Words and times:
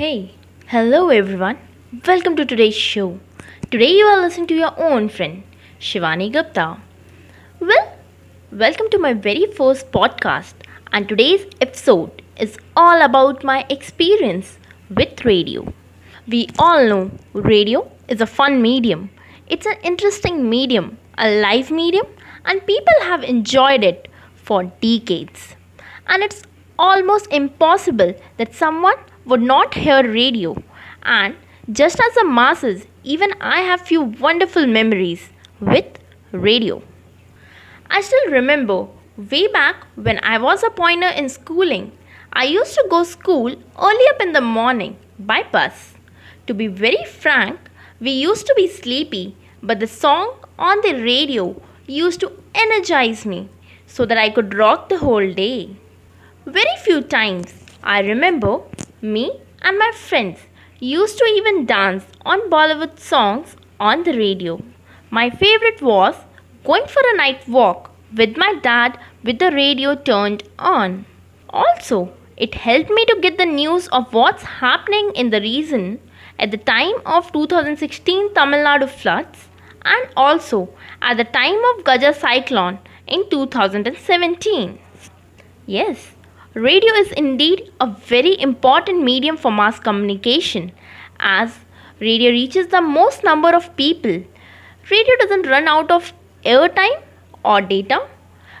Hey, 0.00 0.32
hello 0.68 1.10
everyone. 1.10 1.58
Welcome 2.06 2.34
to 2.36 2.46
today's 2.46 2.74
show. 2.74 3.20
Today 3.70 3.90
you 3.96 4.06
are 4.06 4.22
listening 4.22 4.46
to 4.46 4.54
your 4.54 4.72
own 4.80 5.10
friend, 5.10 5.42
Shivani 5.78 6.32
Gupta. 6.32 6.80
Well, 7.60 7.98
welcome 8.50 8.88
to 8.92 8.98
my 8.98 9.12
very 9.12 9.44
first 9.58 9.92
podcast, 9.92 10.54
and 10.90 11.06
today's 11.06 11.44
episode 11.60 12.22
is 12.38 12.56
all 12.74 13.02
about 13.02 13.44
my 13.44 13.66
experience 13.68 14.58
with 14.88 15.22
radio. 15.26 15.70
We 16.26 16.48
all 16.58 16.88
know 16.92 17.10
radio 17.34 17.86
is 18.08 18.22
a 18.22 18.32
fun 18.38 18.62
medium. 18.62 19.10
It's 19.48 19.66
an 19.66 19.76
interesting 19.82 20.48
medium, 20.48 20.96
a 21.18 21.30
live 21.42 21.70
medium, 21.70 22.06
and 22.46 22.66
people 22.66 23.02
have 23.02 23.22
enjoyed 23.22 23.84
it 23.84 24.08
for 24.34 24.64
decades. 24.80 25.56
And 26.06 26.22
it's 26.22 26.42
almost 26.78 27.30
impossible 27.30 28.14
that 28.38 28.54
someone 28.54 28.96
would 29.24 29.42
not 29.42 29.74
hear 29.74 30.02
radio. 30.02 30.56
And 31.02 31.36
just 31.70 32.00
as 32.00 32.14
the 32.14 32.24
masses, 32.24 32.86
even 33.04 33.32
I 33.40 33.60
have 33.60 33.80
few 33.80 34.02
wonderful 34.02 34.66
memories 34.66 35.30
with 35.60 35.86
radio. 36.32 36.82
I 37.90 38.00
still 38.00 38.30
remember 38.30 38.86
way 39.16 39.46
back 39.48 39.86
when 39.96 40.20
I 40.22 40.38
was 40.38 40.62
a 40.62 40.70
pointer 40.70 41.08
in 41.08 41.28
schooling, 41.28 41.92
I 42.32 42.44
used 42.44 42.74
to 42.74 42.86
go 42.88 43.02
school 43.02 43.48
early 43.48 44.06
up 44.10 44.20
in 44.20 44.32
the 44.32 44.40
morning 44.40 44.96
by 45.18 45.42
bus. 45.42 45.94
To 46.46 46.54
be 46.54 46.66
very 46.68 47.04
frank, 47.04 47.58
we 48.00 48.10
used 48.12 48.46
to 48.46 48.54
be 48.56 48.68
sleepy, 48.68 49.36
but 49.62 49.80
the 49.80 49.86
song 49.86 50.36
on 50.58 50.80
the 50.82 50.94
radio 50.94 51.60
used 51.86 52.20
to 52.20 52.32
energize 52.54 53.26
me 53.26 53.48
so 53.86 54.06
that 54.06 54.18
I 54.18 54.30
could 54.30 54.54
rock 54.54 54.88
the 54.88 54.98
whole 54.98 55.32
day. 55.32 55.76
Very 56.46 56.76
few 56.84 57.02
times 57.02 57.52
I 57.82 58.00
remember 58.00 58.60
me 59.02 59.40
and 59.62 59.78
my 59.78 59.90
friends 59.94 60.40
used 60.78 61.18
to 61.18 61.24
even 61.24 61.66
dance 61.66 62.04
on 62.24 62.50
Bollywood 62.50 62.98
songs 62.98 63.56
on 63.78 64.02
the 64.02 64.16
radio. 64.16 64.60
My 65.10 65.30
favorite 65.30 65.82
was 65.82 66.14
going 66.64 66.86
for 66.86 67.02
a 67.12 67.16
night 67.16 67.46
walk 67.48 67.90
with 68.16 68.36
my 68.36 68.54
dad 68.62 68.98
with 69.24 69.38
the 69.38 69.50
radio 69.50 69.94
turned 69.94 70.42
on. 70.58 71.06
Also, 71.50 72.12
it 72.36 72.54
helped 72.54 72.90
me 72.90 73.04
to 73.06 73.18
get 73.20 73.38
the 73.38 73.46
news 73.46 73.88
of 73.88 74.12
what's 74.12 74.42
happening 74.42 75.12
in 75.14 75.30
the 75.30 75.40
region 75.40 76.00
at 76.38 76.50
the 76.50 76.56
time 76.56 76.94
of 77.04 77.32
2016 77.32 78.34
Tamil 78.34 78.64
Nadu 78.64 78.88
floods 78.88 79.48
and 79.84 80.08
also 80.16 80.68
at 81.02 81.16
the 81.16 81.24
time 81.24 81.60
of 81.70 81.84
Gaja 81.84 82.14
cyclone 82.14 82.78
in 83.06 83.28
2017. 83.30 84.78
Yes, 85.66 86.12
Radio 86.54 86.92
is 86.94 87.12
indeed 87.12 87.70
a 87.80 87.86
very 87.86 88.36
important 88.40 89.04
medium 89.04 89.36
for 89.36 89.52
mass 89.52 89.78
communication 89.78 90.72
as 91.20 91.60
radio 92.00 92.32
reaches 92.32 92.66
the 92.66 92.80
most 92.80 93.22
number 93.22 93.54
of 93.54 93.76
people. 93.76 94.24
Radio 94.90 95.14
doesn't 95.20 95.46
run 95.46 95.68
out 95.68 95.92
of 95.92 96.12
airtime 96.44 97.02
or 97.44 97.60
data. 97.60 98.04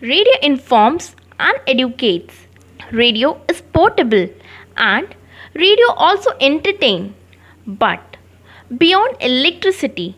Radio 0.00 0.32
informs 0.42 1.16
and 1.40 1.58
educates. 1.66 2.46
Radio 2.92 3.40
is 3.48 3.60
portable 3.72 4.28
and 4.76 5.12
radio 5.54 5.90
also 5.96 6.30
entertain. 6.40 7.16
But 7.66 8.16
beyond 8.78 9.16
electricity, 9.18 10.14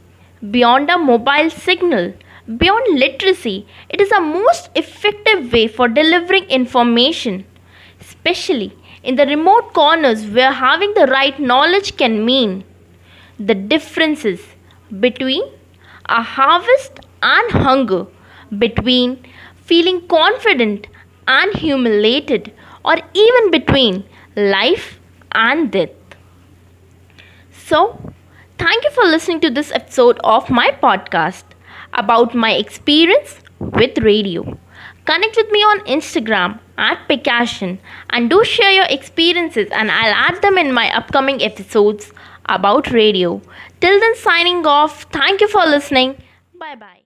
beyond 0.51 0.91
a 0.91 0.99
mobile 0.99 1.49
signal, 1.49 2.13
beyond 2.59 2.99
literacy, 2.99 3.67
it 3.89 4.03
is 4.03 4.13
a 4.13 4.21
most 4.21 4.69
effective 4.75 5.51
way 5.51 5.67
for 5.67 5.89
delivering 5.89 6.45
information 6.51 7.47
especially 8.05 8.71
in 9.03 9.17
the 9.17 9.27
remote 9.27 9.73
corners 9.75 10.27
where 10.27 10.53
having 10.53 10.93
the 10.95 11.07
right 11.07 11.39
knowledge 11.41 11.97
can 11.97 12.25
mean 12.25 12.65
the 13.39 13.55
differences 13.55 14.41
between 15.01 15.43
a 16.09 16.23
harvest 16.23 17.01
and 17.23 17.51
hunger, 17.53 18.07
between 18.59 19.25
feeling 19.57 20.07
confident 20.09 20.87
and 21.27 21.55
humiliated, 21.57 22.53
or 22.85 22.97
even 23.15 23.51
between 23.51 24.05
life 24.37 25.01
and 25.33 25.73
death. 25.73 25.91
So, 27.53 28.13
thank 28.59 28.85
you 28.85 28.91
for 28.91 29.05
listening 29.05 29.41
to 29.41 29.51
this 29.51 29.71
episode 29.73 30.19
of 30.25 30.51
my 30.51 30.71
podcast 30.83 31.45
about 31.95 32.35
my 32.35 32.53
experience 32.53 33.41
with 33.59 33.99
radio. 33.99 34.59
Connect 35.05 35.37
with 35.37 35.51
me 35.51 35.61
on 35.61 35.81
Instagram 35.81 36.59
at 36.79 37.07
Picassion 37.09 37.79
and 38.11 38.31
do 38.31 38.43
share 38.45 38.71
your 38.71 38.87
experiences 38.89 39.69
and 39.71 39.91
I'll 39.91 40.15
add 40.15 40.41
them 40.43 40.59
in 40.59 40.73
my 40.73 40.95
upcoming 40.97 41.43
episodes 41.43 42.11
about 42.47 42.91
radio. 42.91 43.41
Till 43.81 44.01
then, 44.01 44.17
signing 44.17 44.67
off. 44.67 45.03
Thank 45.13 45.41
you 45.41 45.49
for 45.49 45.65
listening. 45.67 46.17
Bye 46.59 46.77
bye. 46.77 47.04